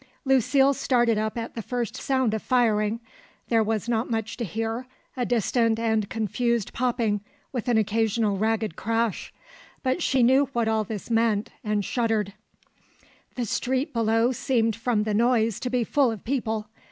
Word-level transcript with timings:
Lucile 0.25 0.73
started 0.73 1.19
up 1.19 1.37
at 1.37 1.53
the 1.53 1.61
first 1.61 1.95
sound 1.95 2.33
of 2.33 2.41
firing. 2.41 2.99
There 3.49 3.61
was 3.61 3.87
not 3.87 4.09
much 4.09 4.35
to 4.37 4.43
hear, 4.43 4.87
a 5.15 5.27
distant 5.27 5.77
and 5.77 6.09
confused 6.09 6.73
popping 6.73 7.21
with 7.51 7.67
an 7.67 7.77
occasional 7.77 8.35
ragged 8.35 8.75
crash; 8.75 9.31
but 9.83 10.01
she 10.01 10.23
knew 10.23 10.45
what 10.53 10.67
all 10.67 10.83
this 10.83 11.11
meant 11.11 11.51
and 11.63 11.85
shuddered. 11.85 12.33
The 13.35 13.45
street 13.45 13.93
below 13.93 14.31
seemed 14.31 14.75
from 14.75 15.03
the 15.03 15.13
noise 15.13 15.59
to 15.59 15.69
be 15.69 15.83
full 15.83 16.09
of 16.11 16.23
people. 16.23 16.67